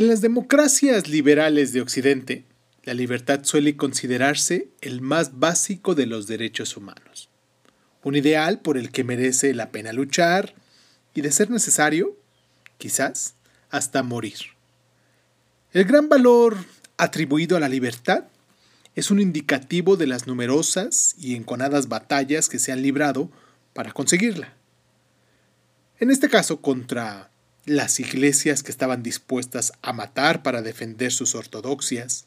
[0.00, 2.46] En las democracias liberales de Occidente,
[2.84, 7.28] la libertad suele considerarse el más básico de los derechos humanos,
[8.02, 10.54] un ideal por el que merece la pena luchar
[11.12, 12.16] y, de ser necesario,
[12.78, 13.34] quizás,
[13.68, 14.38] hasta morir.
[15.74, 16.56] El gran valor
[16.96, 18.24] atribuido a la libertad
[18.94, 23.30] es un indicativo de las numerosas y enconadas batallas que se han librado
[23.74, 24.54] para conseguirla.
[25.98, 27.29] En este caso contra
[27.66, 32.26] las iglesias que estaban dispuestas a matar para defender sus ortodoxias,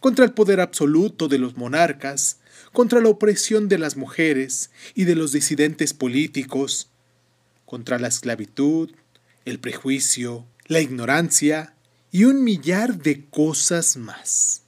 [0.00, 2.38] contra el poder absoluto de los monarcas,
[2.72, 6.90] contra la opresión de las mujeres y de los disidentes políticos,
[7.66, 8.90] contra la esclavitud,
[9.44, 11.74] el prejuicio, la ignorancia
[12.10, 14.62] y un millar de cosas más.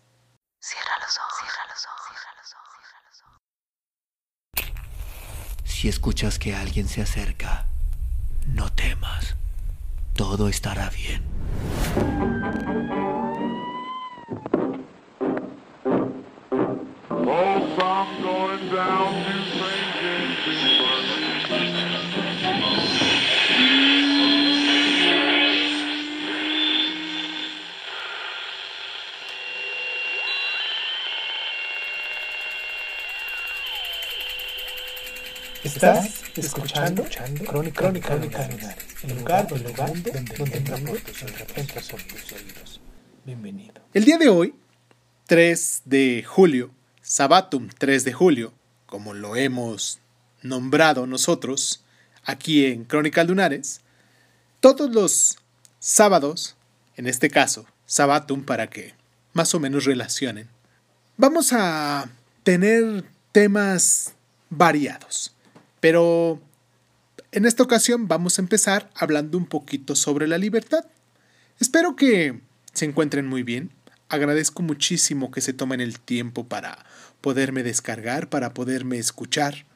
[0.60, 3.20] Cierra los ojos, cierra los ojos, cierra los ojos, cierra los
[4.64, 5.70] ojos.
[5.70, 7.66] Si escuchas que alguien se acerca,
[8.46, 9.36] no temas.
[10.14, 11.22] Todo estará bien.
[35.64, 42.02] Estás escuchando, escuchando Crónica, Crónica, Crónica el lugar, el lugar donde, donde, donde entra por
[42.02, 42.80] tus oídos.
[43.24, 43.80] Bienvenido.
[43.94, 44.54] El día de hoy,
[45.26, 46.70] 3 de julio,
[47.00, 48.52] Sabatum 3 de julio,
[48.84, 50.00] como lo hemos
[50.42, 51.82] nombrado nosotros
[52.24, 53.80] aquí en Crónica Lunares,
[54.60, 55.38] todos los
[55.78, 56.56] sábados,
[56.96, 58.92] en este caso, Sabatum para que
[59.32, 60.46] más o menos relacionen,
[61.16, 62.10] vamos a
[62.42, 64.12] tener temas
[64.50, 65.33] variados.
[65.84, 66.40] Pero
[67.30, 70.86] en esta ocasión vamos a empezar hablando un poquito sobre la libertad.
[71.60, 72.40] Espero que
[72.72, 73.70] se encuentren muy bien.
[74.08, 76.78] Agradezco muchísimo que se tomen el tiempo para
[77.20, 79.66] poderme descargar, para poderme escuchar,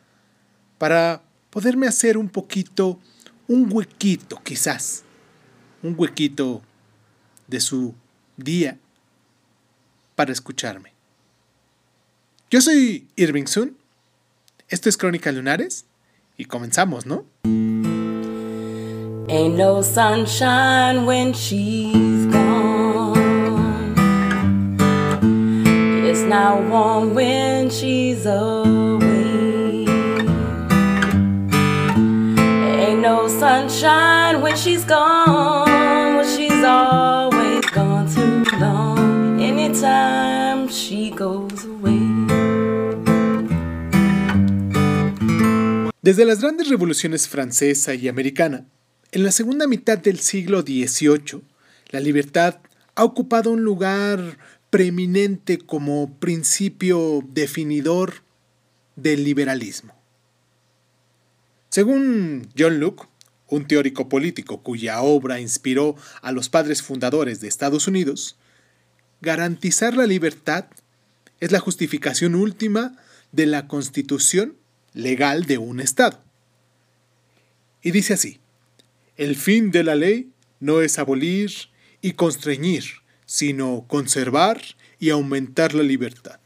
[0.79, 2.99] para poderme hacer un poquito,
[3.47, 5.03] un huequito quizás,
[5.83, 6.63] un huequito
[7.49, 7.95] de su
[8.39, 8.79] día
[10.17, 10.95] para escucharme.
[12.51, 13.77] Yo soy Irving Sun.
[14.71, 15.85] Esto es Crónica Lunares
[16.41, 17.25] Y comenzamos, ¿no?
[19.29, 23.19] Ain't no sunshine when she's gone.
[26.07, 29.85] It's not warm when she's away.
[32.87, 35.38] Ain't no sunshine when she's gone.
[46.09, 48.65] Desde las grandes revoluciones francesa y americana,
[49.13, 51.43] en la segunda mitad del siglo XVIII,
[51.91, 52.61] la libertad
[52.95, 54.39] ha ocupado un lugar
[54.71, 58.23] preeminente como principio definidor
[58.97, 59.93] del liberalismo.
[61.69, 63.07] Según John Locke,
[63.47, 68.39] un teórico político cuya obra inspiró a los padres fundadores de Estados Unidos,
[69.21, 70.69] garantizar la libertad
[71.39, 72.97] es la justificación última
[73.31, 74.57] de la Constitución
[74.99, 76.21] legal de un Estado.
[77.83, 78.41] Y dice así,
[79.17, 81.53] el fin de la ley no es abolir
[82.03, 82.85] y constreñir,
[83.25, 84.61] sino conservar
[84.99, 86.41] y aumentar la libertad.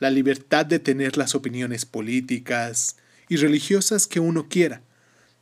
[0.00, 2.96] La libertad de tener las opiniones políticas
[3.28, 4.82] y religiosas que uno quiera,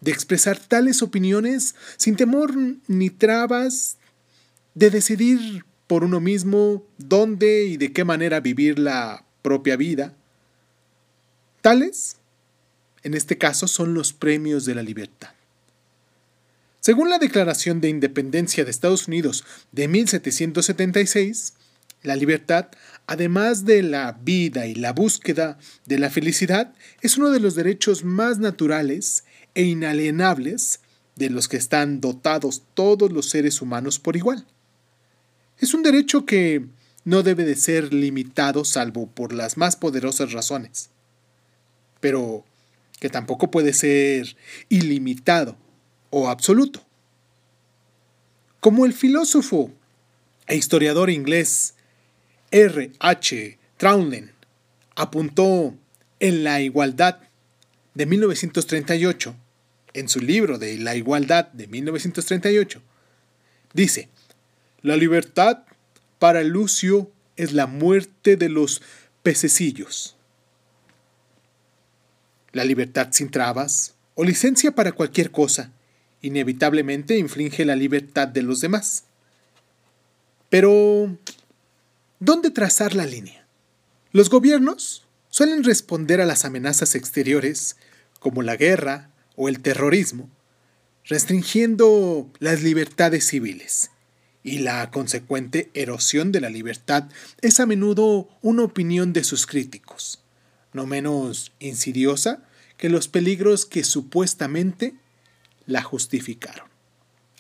[0.02, 2.52] de expresar tales opiniones sin temor
[2.86, 3.96] ni trabas,
[4.74, 10.14] de decidir por uno mismo dónde y de qué manera vivir la propia vida.
[11.60, 12.16] Tales,
[13.03, 15.30] en este caso, son los premios de la libertad.
[16.80, 21.52] Según la Declaración de Independencia de Estados Unidos de 1776,
[22.02, 22.66] la libertad,
[23.06, 28.02] además de la vida y la búsqueda de la felicidad, es uno de los derechos
[28.02, 29.22] más naturales
[29.54, 30.81] e inalienables
[31.14, 34.44] de los que están dotados todos los seres humanos por igual.
[35.58, 36.66] Es un derecho que
[37.04, 40.90] no debe de ser limitado salvo por las más poderosas razones,
[42.00, 42.44] pero
[43.00, 44.37] que tampoco puede ser
[44.69, 45.56] ilimitado
[46.10, 46.84] o absoluto.
[48.60, 49.72] Como el filósofo
[50.46, 51.75] e historiador inglés
[52.52, 52.93] R.
[53.00, 53.58] H.
[53.76, 54.31] Troutman
[54.94, 55.75] apuntó
[56.20, 57.19] en La Igualdad
[57.94, 59.34] de 1938,
[59.94, 62.81] en su libro de La Igualdad de 1938,
[63.75, 64.08] dice,
[64.82, 65.64] la libertad
[66.22, 68.80] para Lucio es la muerte de los
[69.24, 70.14] pececillos.
[72.52, 75.72] La libertad sin trabas, o licencia para cualquier cosa,
[76.20, 79.02] inevitablemente inflige la libertad de los demás.
[80.48, 81.19] Pero,
[82.20, 83.44] ¿dónde trazar la línea?
[84.12, 87.75] Los gobiernos suelen responder a las amenazas exteriores,
[88.20, 90.30] como la guerra o el terrorismo,
[91.04, 93.90] restringiendo las libertades civiles,
[94.42, 97.04] y la consecuente erosión de la libertad
[97.40, 100.22] es a menudo una opinión de sus críticos,
[100.72, 102.42] no menos insidiosa
[102.76, 104.94] que los peligros que supuestamente
[105.66, 106.66] la justificaron.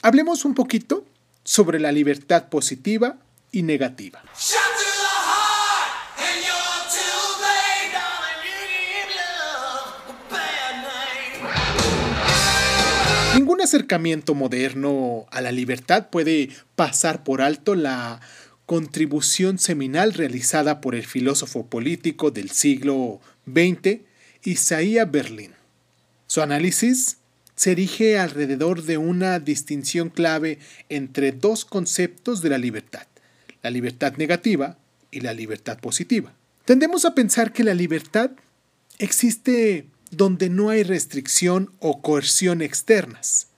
[0.02, 1.04] Hablemos un poquito
[1.44, 3.18] sobre la libertad positiva
[3.50, 4.22] y negativa.
[13.34, 18.20] Ningún acercamiento moderno a la libertad puede pasar por alto la
[18.66, 24.00] contribución seminal realizada por el filósofo político del siglo XX,
[24.44, 25.52] Isaiah Berlin.
[26.26, 27.18] Su análisis
[27.56, 30.58] se erige alrededor de una distinción clave
[30.90, 33.06] entre dos conceptos de la libertad,
[33.62, 34.76] la libertad negativa
[35.10, 36.34] y la libertad positiva.
[36.66, 38.32] Tendemos a pensar que la libertad
[38.98, 43.48] existe donde no hay restricción o coerción externas.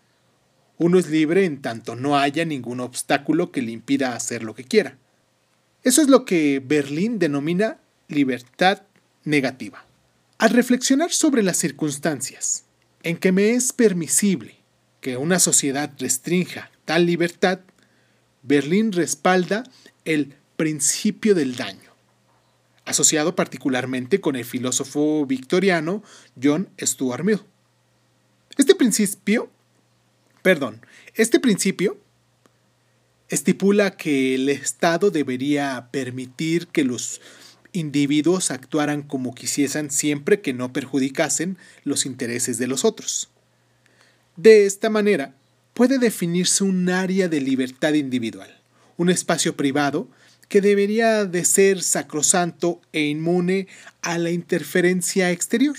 [0.78, 4.64] Uno es libre en tanto no haya ningún obstáculo que le impida hacer lo que
[4.64, 4.96] quiera.
[5.82, 7.78] Eso es lo que Berlín denomina
[8.08, 8.82] libertad
[9.24, 9.84] negativa.
[10.38, 12.64] Al reflexionar sobre las circunstancias
[13.02, 14.56] en que me es permisible
[15.00, 17.60] que una sociedad restrinja tal libertad,
[18.42, 19.64] Berlín respalda
[20.04, 21.83] el principio del daño
[22.84, 26.02] asociado particularmente con el filósofo victoriano
[26.40, 27.40] John Stuart Mill.
[28.56, 29.50] Este principio,
[30.42, 30.80] perdón,
[31.14, 31.98] este principio
[33.28, 37.20] estipula que el Estado debería permitir que los
[37.72, 43.30] individuos actuaran como quisiesen siempre que no perjudicasen los intereses de los otros.
[44.36, 45.34] De esta manera,
[45.74, 48.60] puede definirse un área de libertad individual,
[48.96, 50.08] un espacio privado
[50.48, 53.66] que debería de ser sacrosanto e inmune
[54.02, 55.76] a la interferencia exterior.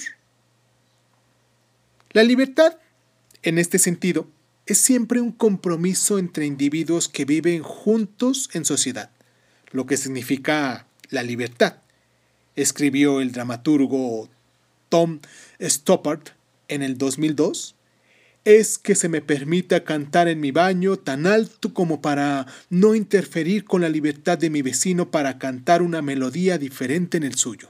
[2.11, 2.77] La libertad,
[3.43, 4.27] en este sentido,
[4.65, 9.11] es siempre un compromiso entre individuos que viven juntos en sociedad,
[9.71, 11.77] lo que significa la libertad,
[12.55, 14.29] escribió el dramaturgo
[14.89, 15.19] Tom
[15.61, 16.29] Stoppard
[16.67, 17.75] en el 2002
[18.45, 23.65] es que se me permita cantar en mi baño tan alto como para no interferir
[23.65, 27.69] con la libertad de mi vecino para cantar una melodía diferente en el suyo.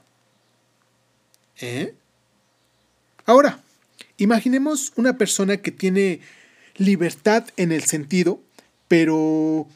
[1.62, 1.96] ¿Eh?
[3.26, 3.64] Ahora,
[4.18, 6.20] imaginemos una persona que tiene
[6.76, 8.42] libertad en el sentido,
[8.90, 9.68] pero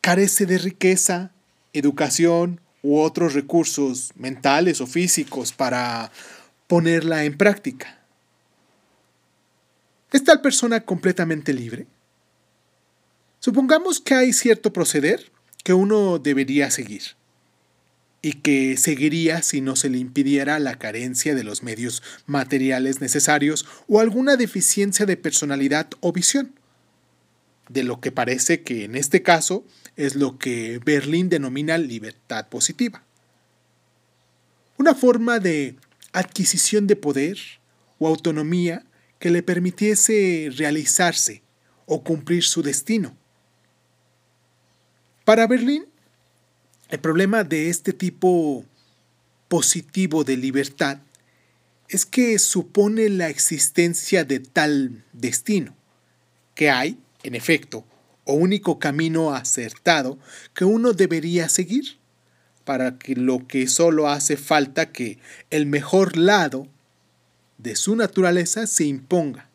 [0.00, 1.30] carece de riqueza,
[1.72, 6.10] educación u otros recursos mentales o físicos para
[6.66, 7.97] ponerla en práctica.
[10.12, 11.86] ¿Es tal persona completamente libre?
[13.40, 15.30] Supongamos que hay cierto proceder
[15.62, 17.02] que uno debería seguir
[18.20, 23.66] y que seguiría si no se le impidiera la carencia de los medios materiales necesarios
[23.86, 26.54] o alguna deficiencia de personalidad o visión.
[27.68, 29.64] De lo que parece que en este caso
[29.96, 33.04] es lo que Berlín denomina libertad positiva.
[34.78, 35.76] Una forma de
[36.12, 37.38] adquisición de poder
[37.98, 38.84] o autonomía
[39.18, 41.42] que le permitiese realizarse
[41.86, 43.16] o cumplir su destino.
[45.24, 45.86] Para Berlín,
[46.88, 48.64] el problema de este tipo
[49.48, 50.98] positivo de libertad
[51.88, 55.74] es que supone la existencia de tal destino,
[56.54, 57.84] que hay, en efecto,
[58.24, 60.18] o único camino acertado
[60.54, 61.98] que uno debería seguir,
[62.64, 65.18] para que lo que solo hace falta que
[65.50, 66.68] el mejor lado
[67.58, 69.48] de su naturaleza se imponga.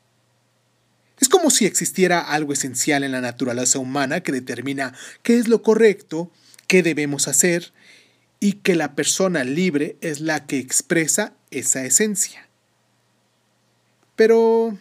[1.19, 4.93] Es como si existiera algo esencial en la naturaleza humana que determina
[5.23, 6.31] qué es lo correcto,
[6.67, 7.71] qué debemos hacer,
[8.39, 12.49] y que la persona libre es la que expresa esa esencia.
[14.17, 14.77] Pero,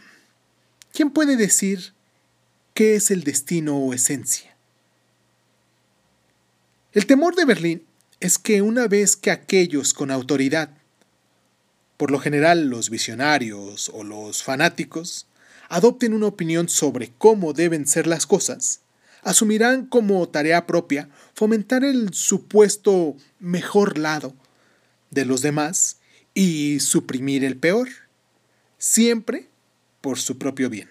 [0.93, 1.93] ¿quién puede decir
[2.75, 4.57] qué es el destino o esencia?
[6.93, 7.87] El temor de Berlín
[8.19, 10.71] es que una vez que aquellos con autoridad
[12.03, 15.29] por lo general los visionarios o los fanáticos,
[15.69, 18.81] adopten una opinión sobre cómo deben ser las cosas,
[19.23, 24.35] asumirán como tarea propia fomentar el supuesto mejor lado
[25.13, 25.99] de los demás
[26.35, 27.89] y suprimir el peor,
[28.79, 29.47] siempre
[30.01, 30.91] por su propio bien.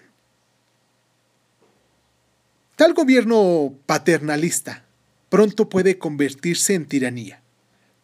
[2.74, 4.86] Tal gobierno paternalista
[5.28, 7.41] pronto puede convertirse en tiranía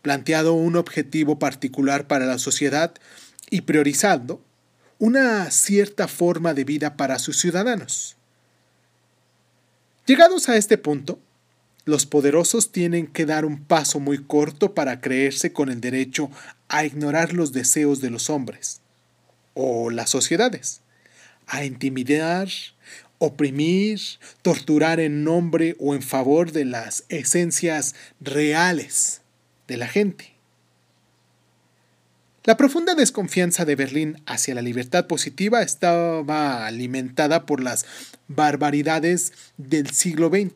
[0.03, 2.95] planteado un objetivo particular para la sociedad
[3.51, 4.43] y priorizando
[4.99, 8.17] una cierta forma de vida para sus ciudadanos.
[10.07, 11.19] Llegados a este punto,
[11.85, 16.31] los poderosos tienen que dar un paso muy corto para creerse con el derecho
[16.69, 18.81] a ignorar los deseos de los hombres
[19.55, 20.81] o las sociedades,
[21.47, 22.49] a intimidar,
[23.19, 24.01] oprimir,
[24.43, 29.23] torturar en nombre o en favor de las esencias reales
[29.69, 30.35] de la gente.
[32.45, 37.85] La profunda desconfianza de Berlín hacia la libertad positiva estaba alimentada por las
[38.27, 40.55] barbaridades del siglo XX,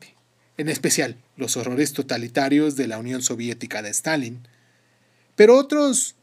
[0.57, 4.49] en especial los horrores totalitarios de la Unión Soviética de Stalin,
[5.37, 6.15] pero otros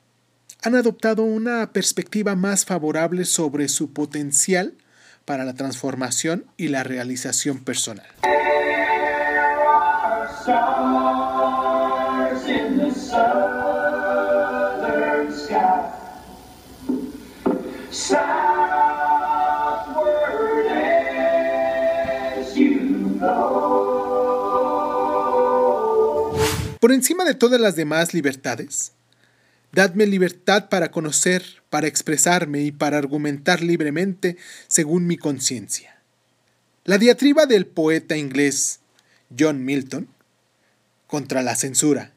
[0.63, 4.73] han adoptado una perspectiva más favorable sobre su potencial
[5.25, 8.07] para la transformación y la realización personal.
[26.79, 28.93] Por encima de todas las demás libertades,
[29.73, 36.01] dadme libertad para conocer, para expresarme y para argumentar libremente según mi conciencia.
[36.85, 38.79] La diatriba del poeta inglés
[39.37, 40.07] John Milton
[41.07, 42.13] contra la censura,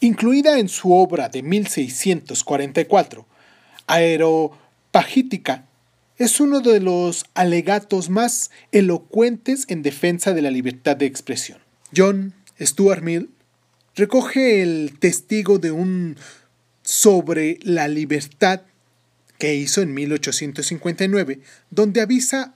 [0.00, 3.26] incluida en su obra de 1644,
[3.86, 5.66] Aeropagítica,
[6.16, 11.58] es uno de los alegatos más elocuentes en defensa de la libertad de expresión.
[11.94, 13.30] John Stuart Mill
[13.94, 16.16] recoge el testigo de un
[16.82, 18.62] sobre la libertad
[19.38, 22.54] que hizo en 1859, donde avisa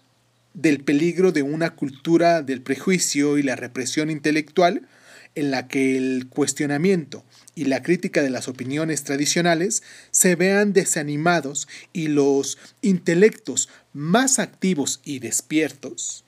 [0.54, 4.86] del peligro de una cultura del prejuicio y la represión intelectual
[5.34, 7.24] en la que el cuestionamiento
[7.54, 15.00] y la crítica de las opiniones tradicionales se vean desanimados y los intelectos más activos
[15.04, 16.24] y despiertos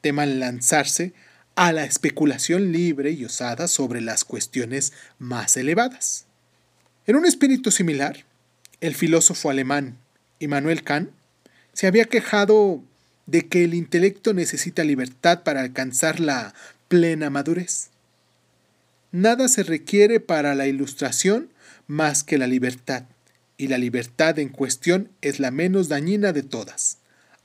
[0.00, 1.12] teman lanzarse
[1.58, 6.24] a la especulación libre y osada sobre las cuestiones más elevadas.
[7.04, 8.24] En un espíritu similar,
[8.80, 9.98] el filósofo alemán
[10.38, 11.10] Immanuel Kant
[11.72, 12.80] se había quejado
[13.26, 16.54] de que el intelecto necesita libertad para alcanzar la
[16.86, 17.88] plena madurez.
[19.10, 21.50] Nada se requiere para la ilustración
[21.88, 23.02] más que la libertad,
[23.56, 26.98] y la libertad en cuestión es la menos dañina de todas,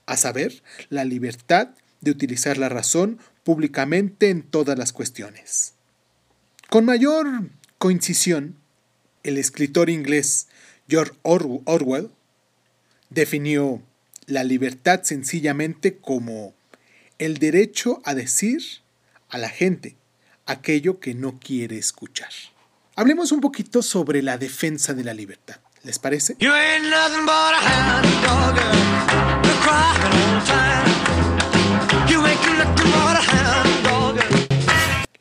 [0.05, 1.69] a saber, la libertad
[2.01, 5.73] de utilizar la razón públicamente en todas las cuestiones.
[6.69, 8.55] Con mayor coincisión,
[9.23, 10.47] el escritor inglés
[10.87, 12.09] George Orwell
[13.09, 13.81] definió
[14.25, 16.53] la libertad sencillamente como
[17.19, 18.61] el derecho a decir
[19.29, 19.97] a la gente
[20.45, 22.31] aquello que no quiere escuchar.
[22.95, 25.57] Hablemos un poquito sobre la defensa de la libertad.
[25.83, 26.37] ¿Les parece?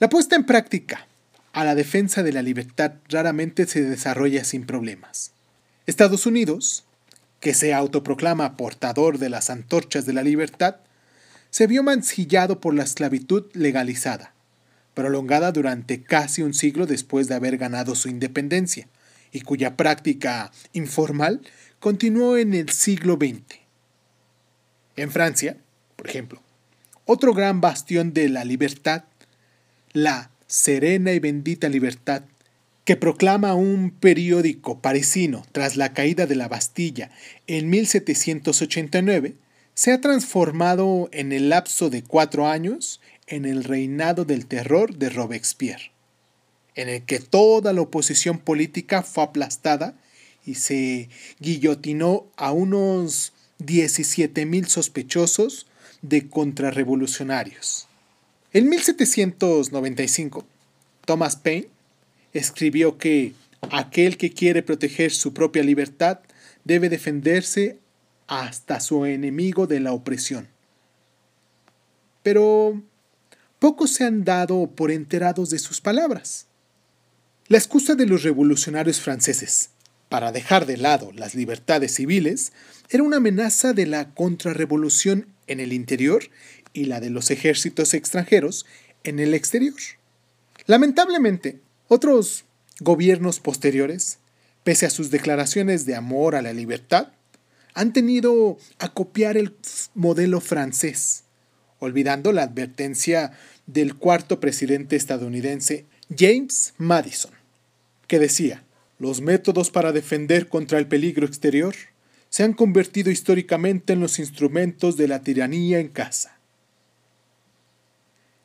[0.03, 1.07] La puesta en práctica
[1.53, 5.31] a la defensa de la libertad raramente se desarrolla sin problemas.
[5.87, 6.85] Estados Unidos,
[7.39, 10.79] que se autoproclama portador de las antorchas de la libertad,
[11.51, 14.35] se vio mancillado por la esclavitud legalizada,
[14.95, 18.89] prolongada durante casi un siglo después de haber ganado su independencia,
[19.31, 21.43] y cuya práctica informal
[21.79, 23.61] continuó en el siglo XX.
[24.97, 25.59] En Francia,
[25.95, 26.43] por ejemplo,
[27.05, 29.05] otro gran bastión de la libertad
[29.93, 32.23] la serena y bendita libertad
[32.85, 37.11] que proclama un periódico parisino tras la caída de la Bastilla
[37.47, 39.37] en 1789,
[39.75, 45.11] se ha transformado en el lapso de cuatro años en el reinado del terror de
[45.11, 45.93] Robespierre,
[46.75, 49.95] en el que toda la oposición política fue aplastada
[50.45, 51.09] y se
[51.39, 55.67] guillotinó a unos 17.000 sospechosos
[56.03, 57.89] de contrarrevolucionarios.
[58.55, 60.45] En 1795,
[61.07, 61.69] Thomas Paine
[62.35, 63.33] escribió que
[63.71, 66.21] aquel que quiere proteger su propia libertad
[66.65, 67.79] debe defenderse
[68.27, 70.49] hasta su enemigo de la opresión.
[72.23, 72.83] Pero
[73.59, 76.47] pocos se han dado por enterados de sus palabras.
[77.49, 79.71] La excusa de los revolucionarios franceses
[80.11, 82.53] para dejar de lado las libertades civiles
[82.91, 86.25] era una amenaza de la contrarrevolución en el interior
[86.73, 88.67] y la de los ejércitos extranjeros
[89.05, 89.75] en el exterior.
[90.67, 92.45] Lamentablemente, otros
[92.81, 94.19] gobiernos posteriores,
[94.65, 97.09] pese a sus declaraciones de amor a la libertad,
[97.75, 99.55] han tenido a copiar el
[99.95, 101.25] modelo francés,
[101.79, 103.33] olvidando la advertencia
[103.67, 105.87] del cuarto presidente estadounidense
[106.17, 107.33] James Madison,
[108.07, 108.65] que decía,
[108.99, 111.75] los métodos para defender contra el peligro exterior
[112.29, 116.32] se han convertido históricamente en los instrumentos de la tiranía en casa.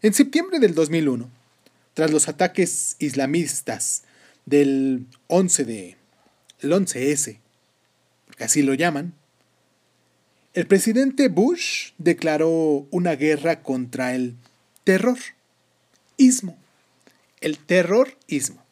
[0.03, 1.27] En septiembre del 2001,
[1.95, 4.03] tras los ataques islamistas
[4.45, 5.97] del 11 de
[6.59, 7.39] el 11S,
[8.27, 9.13] porque así lo llaman,
[10.53, 14.35] el presidente Bush declaró una guerra contra el
[14.83, 15.17] terror.
[16.17, 16.57] Ismo.
[17.41, 18.63] El terrorismo.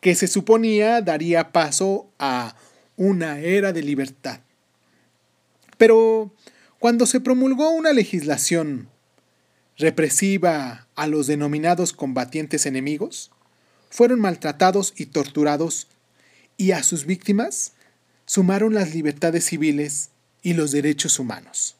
[0.00, 2.56] que se suponía daría paso a
[2.96, 4.40] una era de libertad.
[5.76, 6.34] Pero
[6.78, 8.88] cuando se promulgó una legislación
[9.76, 13.30] represiva a los denominados combatientes enemigos,
[13.90, 15.88] fueron maltratados y torturados
[16.56, 17.72] y a sus víctimas
[18.26, 20.10] sumaron las libertades civiles
[20.42, 21.76] y los derechos humanos.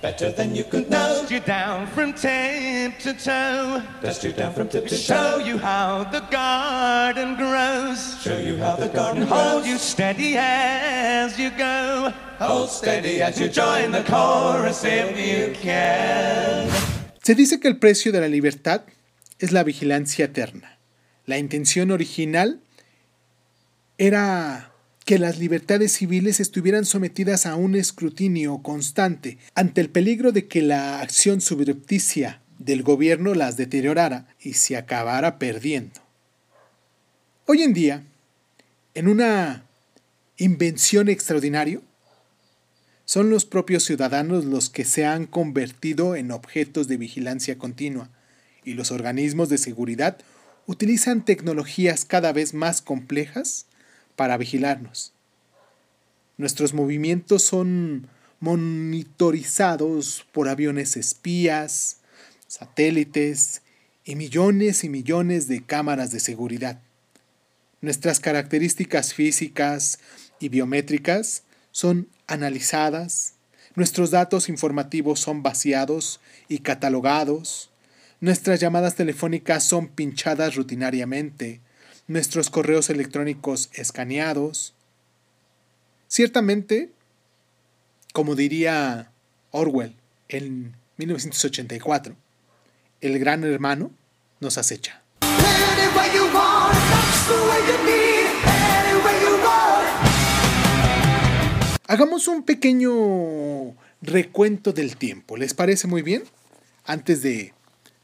[0.00, 1.26] Better than you could know.
[1.26, 3.82] Dust you down from tip to toe.
[4.00, 4.96] Dust you down from tip to toe.
[4.96, 8.16] Show you how the garden grows.
[8.22, 9.40] Show you how the garden grows.
[9.40, 12.12] Hold you steady as you go.
[12.38, 16.70] Hold steady as you join the chorus if you can.
[17.24, 18.82] Se dice que el precio de la libertad
[19.40, 20.78] es la vigilancia eterna.
[21.26, 22.60] La intención original
[23.98, 24.67] era
[25.08, 30.60] que las libertades civiles estuvieran sometidas a un escrutinio constante ante el peligro de que
[30.60, 35.98] la acción subrepticia del gobierno las deteriorara y se acabara perdiendo.
[37.46, 38.02] Hoy en día,
[38.92, 39.64] en una
[40.36, 41.80] invención extraordinaria,
[43.06, 48.10] son los propios ciudadanos los que se han convertido en objetos de vigilancia continua
[48.62, 50.18] y los organismos de seguridad
[50.66, 53.67] utilizan tecnologías cada vez más complejas
[54.18, 55.12] para vigilarnos.
[56.38, 58.08] Nuestros movimientos son
[58.40, 61.98] monitorizados por aviones espías,
[62.48, 63.62] satélites
[64.04, 66.80] y millones y millones de cámaras de seguridad.
[67.80, 70.00] Nuestras características físicas
[70.40, 73.34] y biométricas son analizadas,
[73.76, 77.70] nuestros datos informativos son vaciados y catalogados,
[78.20, 81.60] nuestras llamadas telefónicas son pinchadas rutinariamente,
[82.08, 84.74] nuestros correos electrónicos escaneados.
[86.08, 86.90] Ciertamente,
[88.12, 89.12] como diría
[89.50, 89.94] Orwell
[90.28, 92.16] en 1984,
[93.02, 93.92] el gran hermano
[94.40, 95.02] nos acecha.
[101.86, 105.36] Hagamos un pequeño recuento del tiempo.
[105.36, 106.24] ¿Les parece muy bien?
[106.84, 107.54] Antes de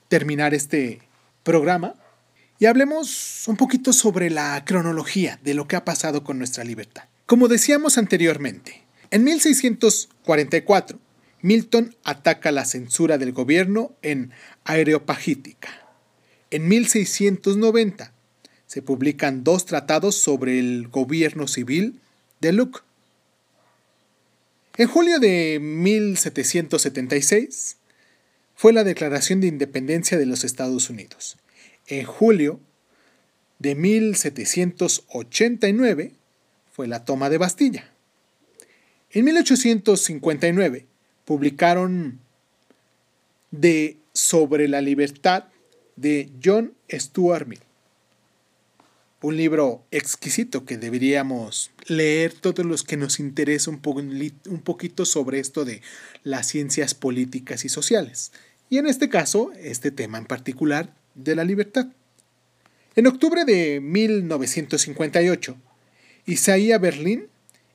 [0.09, 1.01] terminar este
[1.43, 1.95] programa,
[2.59, 7.05] y hablemos un poquito sobre la cronología de lo que ha pasado con nuestra libertad.
[7.27, 10.99] Como decíamos anteriormente, en 1644,
[11.43, 14.31] Milton ataca la censura del gobierno en
[14.64, 15.69] Areopagítica.
[16.51, 18.12] En 1690,
[18.67, 22.01] se publican dos tratados sobre el gobierno civil
[22.40, 22.81] de Luke.
[24.77, 27.77] En julio de 1776
[28.55, 31.37] fue la Declaración de Independencia de los Estados Unidos
[31.87, 32.61] en julio
[33.59, 36.12] de 1789
[36.73, 37.90] fue la toma de Bastilla.
[39.11, 40.87] En 1859
[41.25, 42.20] publicaron
[43.51, 45.47] de Sobre la libertad
[45.97, 47.61] de John Stuart Mill.
[49.23, 53.81] Un libro exquisito que deberíamos leer todos los que nos interesa un,
[54.49, 55.83] un poquito sobre esto de
[56.23, 58.31] las ciencias políticas y sociales.
[58.70, 61.87] Y en este caso, este tema en particular de la libertad.
[62.96, 65.57] En octubre de 1958,
[66.27, 67.29] Isaías Berlín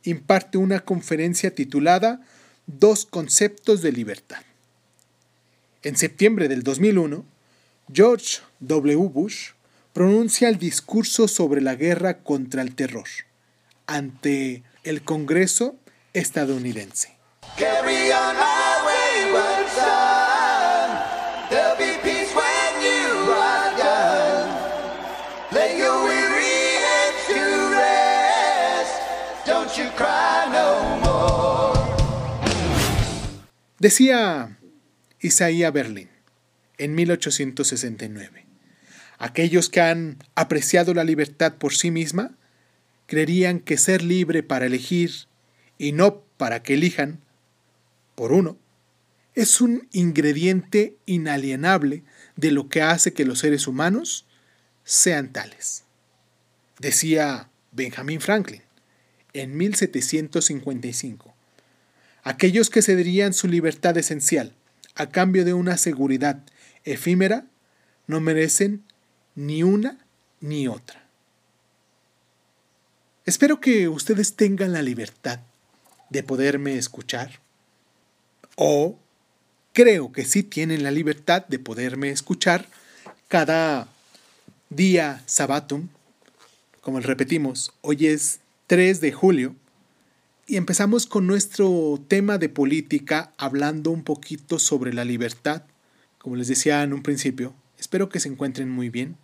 [0.04, 2.22] imparte una conferencia titulada
[2.68, 4.42] Dos conceptos de libertad.
[5.82, 7.26] En septiembre del 2001,
[7.92, 8.96] George W.
[9.10, 9.52] Bush
[9.94, 13.08] pronuncia el discurso sobre la guerra contra el terror
[13.88, 15.76] ante el Congreso
[16.14, 17.18] estadounidense.
[33.80, 34.58] Decía
[35.20, 36.10] Isaías Berlin
[36.78, 38.46] en 1869,
[39.20, 42.36] aquellos que han apreciado la libertad por sí misma
[43.06, 45.12] creerían que ser libre para elegir
[45.78, 47.20] y no para que elijan
[48.16, 48.58] por uno
[49.36, 52.04] es un ingrediente inalienable
[52.36, 54.26] de lo que hace que los seres humanos
[54.84, 55.86] sean tales.
[56.80, 58.64] Decía Benjamin Franklin
[59.34, 61.34] en 1755
[62.24, 64.54] aquellos que cederían su libertad esencial
[64.96, 66.44] a cambio de una seguridad
[66.84, 67.46] efímera
[68.08, 68.84] no merecen
[69.36, 69.98] ni una
[70.42, 71.08] ni otra.
[73.26, 75.40] Espero que ustedes tengan la libertad
[76.10, 77.40] de poderme escuchar.
[78.56, 78.98] O
[79.74, 82.68] creo que sí tienen la libertad de poderme escuchar
[83.28, 83.88] cada
[84.70, 85.90] día sabatum.
[86.82, 88.40] Como repetimos, hoy es
[88.70, 89.56] 3 de julio
[90.46, 95.64] y empezamos con nuestro tema de política hablando un poquito sobre la libertad.
[96.20, 99.18] Como les decía en un principio, espero que se encuentren muy bien.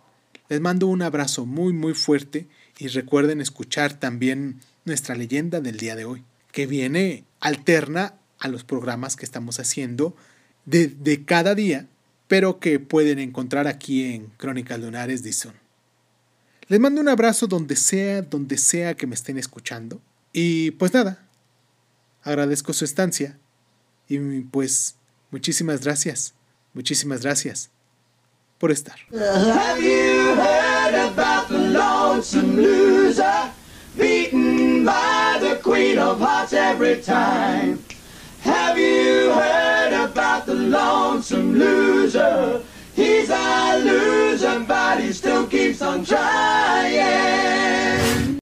[0.48, 5.94] Les mando un abrazo muy muy fuerte y recuerden escuchar también nuestra leyenda del día
[5.94, 10.16] de hoy, que viene alterna a los programas que estamos haciendo
[10.64, 11.86] de, cada día,
[12.26, 15.65] pero que pueden encontrar aquí en Crónicas Lunares Dison.
[16.68, 20.00] Les mando un abrazo donde sea, donde sea que me estén escuchando.
[20.32, 21.26] Y pues nada,
[22.22, 23.38] agradezco su estancia.
[24.08, 24.96] Y pues
[25.30, 26.34] muchísimas gracias,
[26.74, 27.70] muchísimas gracias
[28.58, 28.96] por estar.
[29.12, 32.42] Have you heard about the loser
[33.96, 37.78] beaten by the queen of hearts every time?
[38.42, 42.62] Have you heard about the lonesome loser?
[42.96, 46.96] He's a loser, but he still keeps on trying.